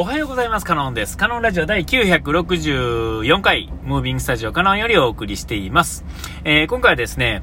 [0.00, 0.64] おはようございます。
[0.64, 1.16] カノンです。
[1.16, 6.04] カノンラジオ第964回、ムービングスタジオカノンよりお送りしています。
[6.44, 7.42] えー、今回はですね、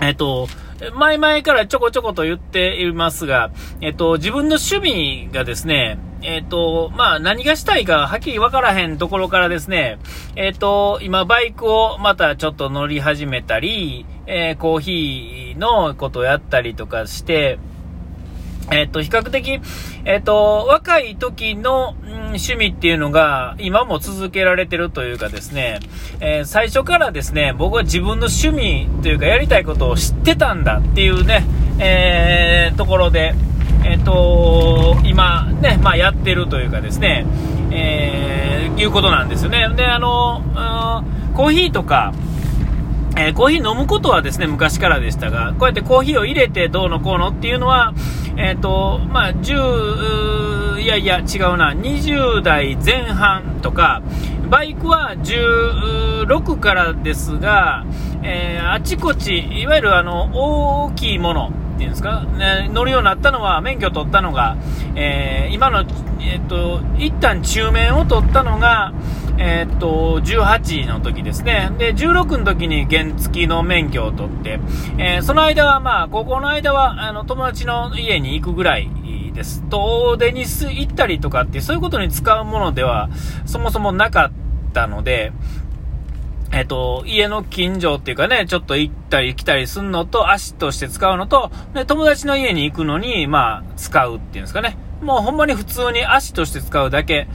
[0.00, 0.48] えっ、ー、と、
[0.96, 10.00] 前々からちょこちょこと言っていますが、えっ、ー、と、自分の趣味がですね、えっ、と、まあ、何がしたいかはっきりわからへんところからですね、
[10.34, 17.60] えっ、と、今バイクをまたちょっと乗り始めたり、えコーヒーのことをやったりとかして、
[18.70, 19.60] えっと、比較的、
[20.04, 21.94] えっと、若い時の、
[22.28, 25.80] 趣味っていうのが、今も続けられてるというかですね、
[26.20, 31.44] えー、最初からですね、僕は自分の趣味というか、やりたいことを知ってたんだっていうね、
[31.78, 33.34] えー、ところで、
[33.84, 37.24] えっと、今、ね、まあ、やってるというかですね、
[37.70, 39.68] え、いうことなんですよね。
[39.76, 40.42] で、あの、
[41.34, 42.12] コーヒーとか、
[43.16, 47.94] え、コーヒー飲むことはですね、昔からでしたが、こうやってコーヒーを入れてどうのこうのっていうのは、
[48.38, 54.00] えっ、ー、と、まあ、10、いやいや、違うな、20代前半とか、
[54.48, 57.84] バイクは16からですが、
[58.22, 64.56] えー、あちこち、いわゆるあの、大きいもの、っていうんですか、ね、乗るようになったのは、免許取ったのが、
[64.94, 65.84] えー、今の、
[66.20, 68.92] えっ、と、一旦中面を取ったのが、
[69.40, 71.70] えー、っと、18の時ですね。
[71.78, 74.58] で、16の時に原付の免許を取って、
[74.98, 78.90] えー、その間は、まあ、高校の間は、あの、友達の家に行くぐらい
[79.32, 79.62] です。
[79.70, 83.08] 遠出に行ったりとかって、そういうことに使うものでは、
[83.46, 84.32] そもそもなかっ
[84.72, 85.32] たので、
[86.50, 94.76] えっと、家の近所っていうかね、ちょっと行ったり来たりするのと、足として使うのと、で友達の家に行くのに、まあ、使うっていうんですかね。
[95.02, 97.28] もうほんまに普通に足として使うだけ。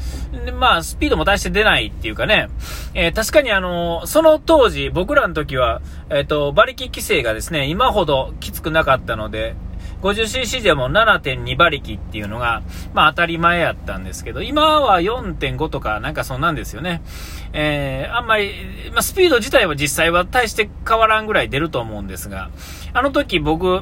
[0.45, 2.49] でまあ、スピードも大して出ないっていうかね。
[2.93, 9.55] えー、確かにあの、その当時、僕らの時は、えっ、ー、と、馬力規制がですね、今ほどきつくなかったので、
[10.03, 12.61] 50cc でも7.2馬力っていうのが、
[12.93, 17.01] まあ当たり前やったんですけど、今は4.5とかなんかそんなんですよね。
[17.53, 18.51] えー、あんまり、
[18.91, 22.49] まあスピード自体は実際は大して変わらんぐらい出ると思うんですが、
[22.91, 23.81] あの時僕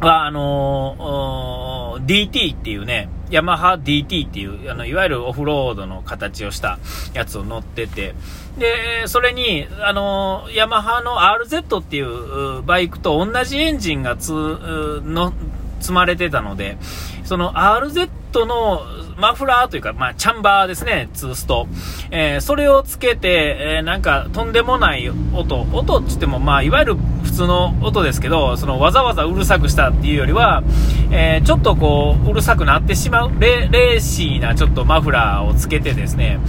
[0.00, 6.78] は、あのー、DT っていうね、ヤマハ DT っていう、あの、いわゆるオフロードの形をした
[7.14, 8.14] やつを乗ってて、
[8.58, 15.32] で、それに、あの、ヤマハの RZ っていうバイクと同じエンジンがつ、の、
[15.80, 16.78] 積まれてたので、
[17.24, 18.82] その RZ の
[19.16, 21.66] マフラーというか、まあ、チャンバーですね、ツースト。
[22.10, 26.96] えー、それをつけて、えー、なんか、とんでもない音、音って言っても、まあ、いわゆる
[27.32, 30.62] 普通の音ですけど、その、わざわざうるさくしたっていうよりは、
[31.10, 36.40] えー、ちょっとこう、うるさくなってしまう、レレーシーなちょっとマフラーをつけてですね、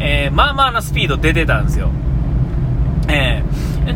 [0.00, 1.90] えまあまあなスピード出てたんですよ。
[3.08, 3.42] え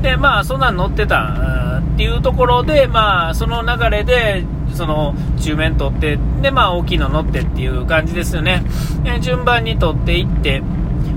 [0.02, 4.44] で、まあ、そんなん乗ってたっていうところで、まあ、その流れで、
[4.74, 8.62] その中面取って、で、まあ大きいの乗ってっていう感じですよね。
[9.06, 10.62] え順番に取っていって、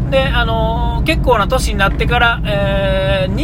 [0.09, 3.35] で、あのー、結構な年になってから、えー、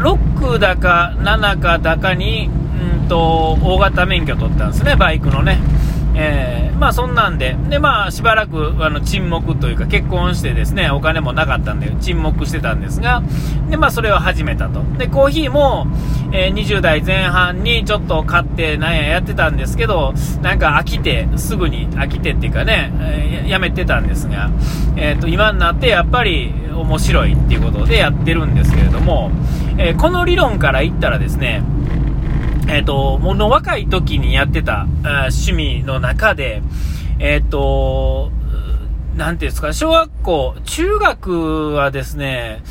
[0.00, 5.58] 6だか7かだかに、うんと、大型免許取ったんですね、バイクのね。
[6.14, 13.22] えー、まあそんなんで、でまあしばらくあの沈黙というか結婚してですね、お金もなかったんで沈黙してたんですが、
[13.70, 14.82] でまあそれを始めたと。
[14.98, 15.86] で、コーヒーも、
[16.32, 20.12] えー、20代前半にちょっと買ってなんややってたんですけど、
[20.42, 24.50] なんか飽きて、すぐに飽きてっていうかね、えー、やめてたんですが、
[24.96, 29.30] えっ、と、今になってやっぱり面白いっていうことでやってるんですけれども、
[29.78, 31.62] えこの理論から言ったらですね、
[32.68, 36.62] えっ、ー、と、もの若い時にやってた趣味の中で、
[37.18, 38.30] えっ、ー、と、
[39.16, 42.62] なんていうんですか、小学校、中学はですね、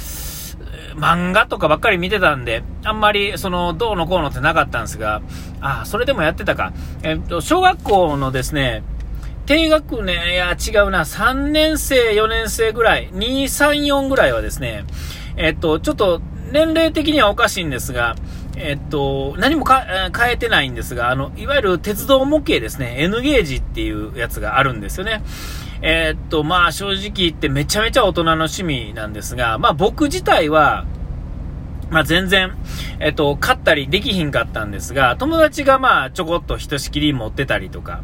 [0.96, 5.22] 漫画とかばっかり見てたんで、あんまり、その、どうのこうのってなかったんですが、
[5.62, 6.74] あ、それでもやってたか。
[7.03, 8.84] えっ、ー、と、小学校のですね、
[9.46, 14.85] 低学年、いや、違うな、3年生、4年生ぐらい、2、3、4ぐらいはですね、
[15.38, 18.16] えっと、ちょっと、年齢的にはおかしいんですが、
[18.57, 25.24] えっと、何も変えてないんですが、あの、いわゆる鉄道模型ですね、N ゲージっていうやつがあるんですよね。
[25.81, 30.86] えっと、まあ正直言ってめちゃめちゃ大人の趣味なんですが、まあ僕自体は、
[31.89, 32.56] まあ全然、
[33.00, 38.01] えっと、買ったりできひんかったんですが、友達がまあちょこっとひとしきり持ってたりとか、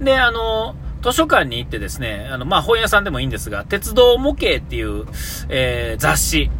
[0.00, 5.06] で、あの、図書館に行ってですね、あの、まあ本屋さんでもいいんですが、鉄道模型っていう、
[5.48, 6.50] えー、雑誌、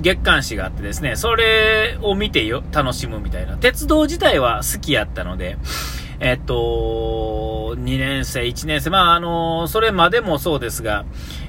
[0.00, 3.56] 月刊誌があってですね、それを見てよ、楽しむみたいな。
[3.56, 5.56] 鉄道自体は好きやったので、
[6.20, 11.04] えっと、2年生、1年生、まあ、あの、それまでもそうですが、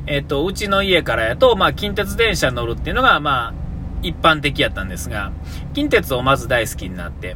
[0.08, 3.54] えっと、うちの家からやと、まあ、近鉄電車乗るっていうのが、まあ、
[4.02, 5.32] 一般的やったんですが、
[5.74, 7.36] 近鉄をまず大好きになって、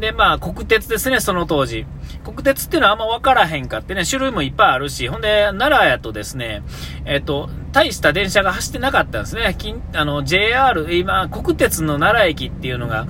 [0.00, 1.86] で、まあ、国鉄ですね、その当時。
[2.24, 6.62] 国鉄っていうのはあんま分からへんかってね、種類もいっぱいあるし、ほんで、奈良やとですね、
[7.04, 9.56] えっ、と、大した電車が走ってなかったんですね。
[9.94, 13.06] あの、JR、今、国鉄の奈良駅っていうのが、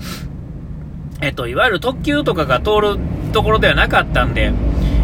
[1.22, 2.98] えっ、と、いわゆる特急とかが通る
[3.32, 4.52] ところではなかったんで、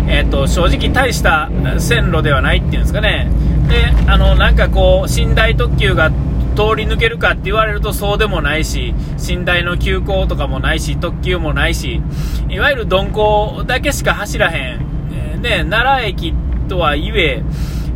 [0.07, 3.31] えっ、と、正直大した線路ではないっていうんですかね。
[3.69, 8.95] で、あの、なんかこう、寝台特急が通り抜けるかって言われるとそうでもないし、
[9.27, 12.03] 寝台の急行とかもないし、特急もないし、
[12.51, 15.41] いわゆる鈍行だけしか走らへん。
[15.41, 16.35] ね、奈良駅
[16.69, 17.43] とはいえ、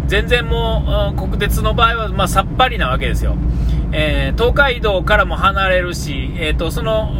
[0.08, 3.36] 全然もう、国鉄の場合は、まあ、さっぱりなわけですよ。
[3.92, 7.10] えー、東海道からも離れるし、え、ー、と、その、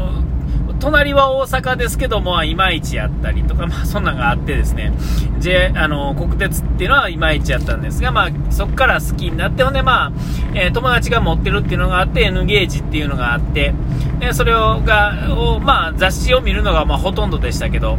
[0.80, 4.92] 隣は大阪ですけども、いまいちやったりとか、 まあ、そんなのがあってですね、
[5.38, 10.12] J、あの、国鉄っていうのはいまいちやったんですが、まあ、そこから好きになって、ほんで、まあ、
[10.54, 13.74] えー、友達が持ってるっていうのがあって、N ゲージっていうのがあって、
[14.20, 17.98] でそれをがを、まあ、雑誌を見るのが、まあ、ほとんどでしたけど、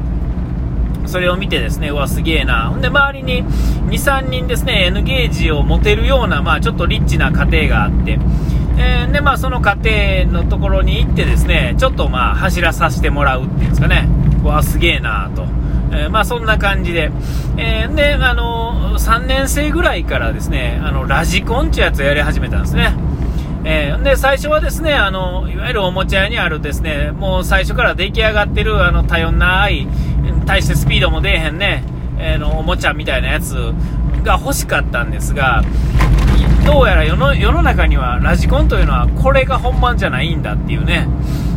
[1.05, 2.69] それを見てですね、うわ、すげえな。
[2.69, 8.19] ほんで、周りに2、3人ですね、N ゲージを持てるような、まあ、ちょっとリッチな家庭があって、
[8.77, 14.07] えー、で、まあ、その家庭のところに行ってですね、ちょっとまあ、走らさせてもらうっていうんですかね、
[14.43, 15.43] うわ、すげえなと。
[15.91, 17.11] えー、まあ、そんな感じで、
[17.57, 22.93] えー、で、あの3年生ぐらいからですね、あの、ラジコンってやつをやり始めたんですね。
[23.65, 29.87] えー、で、最初はですね、あの、いわゆるおもちゃ屋にあるですね、もう最初から出来上がってる、あの、多様ない、
[30.49, 31.83] 大してスピードも出えへんね、
[32.17, 33.53] えー、の、おもちゃみたいなやつ
[34.23, 35.61] が欲しかったんですが、
[36.65, 41.07] どうやら世の世の中にはラジコンというのはこれが本番じゃないんだっていうね、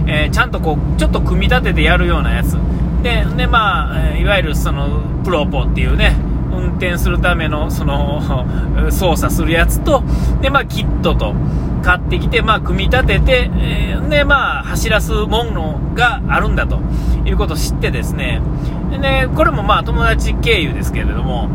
[0.06, 2.58] えー、ちゃんとこうちょっと組み立ててやるようなやつ。
[3.02, 6.14] でで、まあ、いわゆるそのプロポっていうね
[6.54, 8.20] 運転するためのその
[8.92, 10.04] 操作するやつと
[10.42, 11.34] で、まあ、キットと
[11.82, 16.78] 買ってきて、まあ、組み立てて、えー、で、まあ、走らすものがあるんだと
[17.24, 18.40] いうことを知ってですね
[18.92, 21.48] でねこれもまあ友達経由ですけれども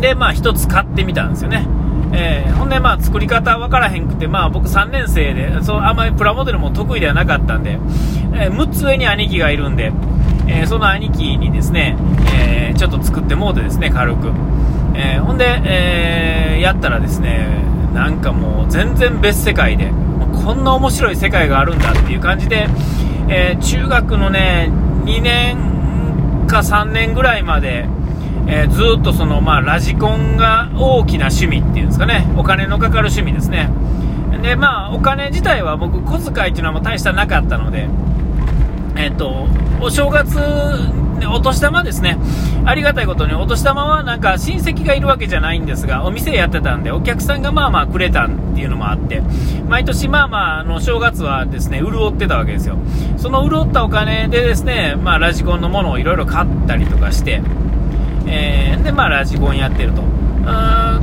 [0.00, 1.66] で、まあ、1つ買ってみたんですよね。
[2.12, 7.78] えー、ほんで、まあ、作り方分からへんくて、まあ、僕3年生で、そう、あんまりプラモデルも得意ではなかったんで、
[8.34, 9.92] えー、6つ上に兄貴がいるんで、
[10.46, 11.96] えー、その兄貴にですね、
[12.36, 14.30] えー、ちょっと作ってもうてですね、軽く。
[14.94, 17.48] え、ほんで、え、やったらですね、
[17.94, 19.90] なんかもう全然別世界で、
[20.44, 22.68] こんな面白い世界があるんだっていう感じで、
[23.28, 24.70] え、中学のね、
[25.04, 25.73] 2年
[26.54, 27.88] か3年ぐらいまで、
[28.46, 33.70] えー、ずっとその、まあ、ラジコンが大きな趣味っていうんですかね、お金のかかる趣味ですね。
[34.40, 37.88] で、まあ、お金自体は僕、小遣いっていうのはもう大したなかったので、
[38.96, 39.46] えっ、と、
[39.80, 40.38] お正月、
[41.28, 42.18] お年玉ですね。
[42.64, 49.22] ありがたいことに、お年玉はなんか親戚がいるわけじゃないんですが、お店やってたんで、お客さんがまあまあくれたっていうのもあって、
[49.68, 52.76] 毎年まあまあ、あの、正月はですね、潤ってたわけですよ。
[53.16, 57.42] その潤ったお金でですね、まあ、ラジコンのものをいろいろ買ったりとかして、
[58.26, 60.02] えー、で、まあ、ラジコンやってると。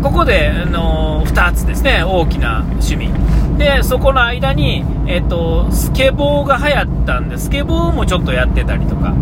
[0.02, 3.10] ここで、あのー、2つですね、大きな趣味。
[3.58, 9.14] で、そこの間に、えっ、と、スケボーが流行ったんで、スケボーもちょっとやってたりとか、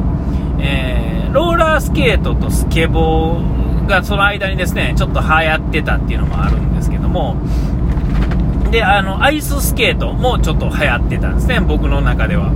[0.59, 7.37] えー、ローラースケートとスケボーがその間にですね、ちょっと流行ってたっていうのもあるんですけども、
[8.69, 12.51] で、あの、アイススケートもちょっと流行ってたんですね、僕の中では。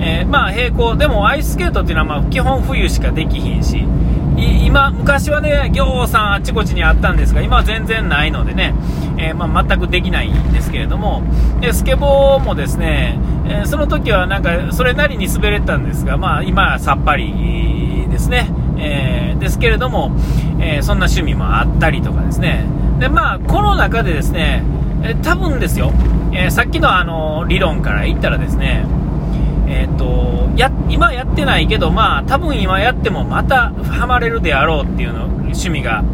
[0.00, 3.84] えー、まあ、並行、でもアイススケートっていうのはまあ基本冬しかできひんし、
[4.42, 8.74] 今、昔はね、ぎょうさんあちこちにあったんですが、今は全然ないのでね、
[9.18, 11.22] えー、まあ、全くできないんですけれども、
[11.60, 20.12] でスケボーもですね、えー、その時はなんか、それなりに滑れたんですが、まあ、今はさっぱりですね、えー、ですけれども、
[20.60, 22.64] えそんな趣味もあったりとかですね、
[22.98, 24.62] で、まあ、この中でですね、
[25.02, 25.92] え多分ですよ、
[26.32, 28.86] えさっきのあの、理論から言ったらですね、
[30.62, 36.04] や、今やってないけど、まあ、多分今やってもまたハマれるであろうっていうの、趣味が、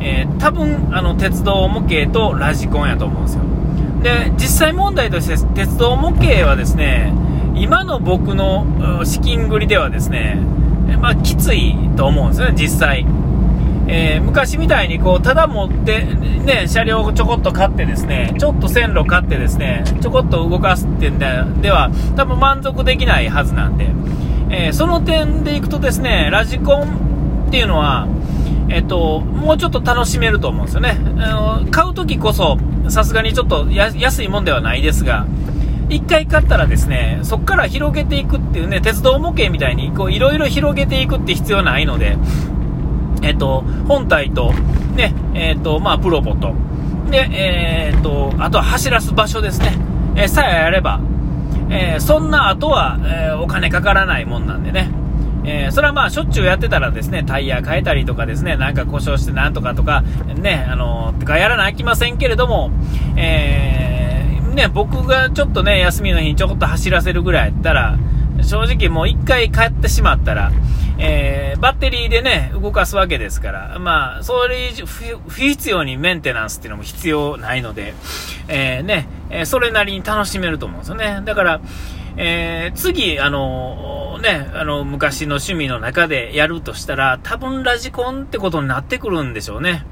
[0.00, 3.42] えー、多分、あの、鉄道模型とラジコンやと思うんですよ。
[4.02, 7.12] で、実際問題として、鉄道模型はですね、
[7.54, 10.38] 今の僕の資金繰りではですね、
[11.00, 13.04] まあ、きついと思うんですよね、実際。
[13.92, 21.26] えー、昔みたいにこうただ持って、ね、車両をちょこっと買ってですねちょっと線路買ってですねちょこっと動かすってんで
[21.60, 23.86] では多分満足できないはずなんで、
[24.50, 28.06] えー、その点でいくとですねラジコンっていうのは、
[28.68, 35.26] えっと、もうちょっと楽しめると思うんですよね、あの買う時こそさすがにちょっと安いもんではないですが
[35.88, 42.16] 1回買ったらですねそこから広げていくっていうね鉄道模型みたいにいろいろ広げていくって必要ないので
[43.22, 44.52] えっ、と、本体と、
[44.96, 46.54] ね、えっ、と、まあ、プロポと、
[47.10, 49.76] で、えっ、と、あとは走らす場所ですね。
[50.16, 51.00] えさえあれば、
[51.70, 54.90] えそんな後は、えお金かからないもんなんでね。
[55.44, 60.02] えー、それはまあしょっちゅうやってたらですね、タイヤ変えたりとかですね、なんか故障してなんとかとか、
[60.36, 62.70] ね、あの、とかやらなきませんけれども、
[63.16, 67.98] えー、ね、僕がちょっとね、休みの日にちょこっと走らせるぐらいやったら、
[68.42, 70.52] 正直もう一回帰ってしまったら、
[71.02, 77.94] えー、バッテリーでね、動かすわけですから、まあ、それ以上不必要にメンテナンスっていうのも必要ないので、
[78.48, 81.22] えー、ね、えそれなりに楽しめると思うんですよね。
[81.24, 81.60] だから、
[82.16, 89.86] えー、次、あの、ね、あの、昔の趣味の中でやるとしたら、多分ラジコンってことになってくるんでしょうね。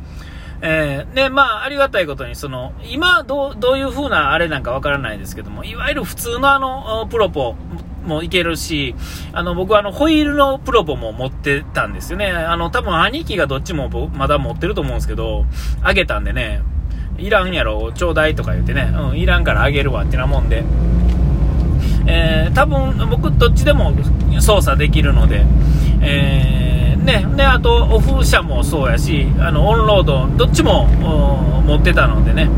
[0.60, 7.54] えー、で、まあ、ありがたいことに、その、今、どう、どういう風なあれなんかわからないですけども、いわゆる普通のあの、プロポ
[8.08, 8.94] もいけるし、
[9.32, 12.30] あの、僕はあの、ホイールのプロポも持ってたんですよね。
[12.30, 15.44] あの、多分兄貴がどっちもまだ持ってると思うんですけど、
[15.82, 16.62] あげたんでね、
[17.18, 20.64] いらんやろ、ちょうだいとか言ってね、うん、いらんからあげるわってなもんで、
[22.06, 23.92] えー、多分僕どっちでも
[24.40, 25.44] 操作できるので、
[26.00, 26.77] えー、
[27.08, 30.86] ね、で、あと、オフ車もそうやし、あの、オンロード、どっちも
[31.64, 32.50] 持ってたのでね、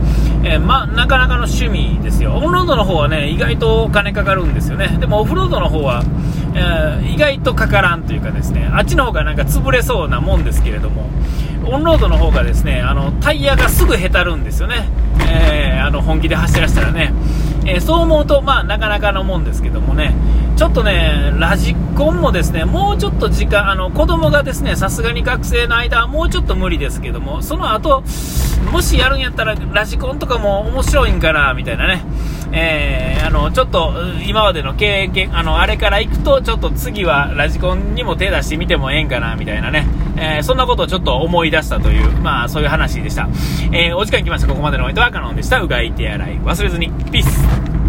[0.43, 2.33] えー、ま、なかなかの趣味ですよ。
[2.35, 4.97] オンロードの方はね、意外とお金かかるんですよね。
[4.99, 6.03] でもオフロードの方は、
[6.55, 11.07] えー、意外とかからんというかですね、あっちの方がなんか潰れそうなもんですけれども、
[11.71, 14.89] オンロードの方がですね、あの、タイヤがすぐへたるんですよね。
[15.31, 17.13] えー、あの、本気で走らせたらね。
[17.65, 20.15] えー、そう思うと、まあ、なかなかのもんですけどもね、
[20.57, 28.03] ちょっとね、ラジコンもですね、もうちょっと時間、あの、子供がですね、さすがに学生の間はもうちょっと無理ですけども、その後、
[28.73, 32.03] もしやるんやったら、ラジコンとかも面白いんかな、みたいなね。
[32.53, 33.95] えー、あの、ちょっと、
[34.27, 39.87] 今までの経験、あの、あれから行くと、ちょっと次はラジコンにも手出してみてもええんかな、みたいなね。
[40.21, 43.29] えー、そんなことをちょっと思い出したという、まあ、そういう話でした。
[43.73, 44.49] えー、お時間来ました。
[44.49, 45.61] ここまでのお相手はカノンでした。
[45.61, 46.91] うがい手洗い忘れずに。
[47.11, 47.80] ピース